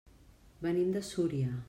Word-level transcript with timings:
Venim 0.63 0.89
de 0.95 1.03
Súria. 1.11 1.51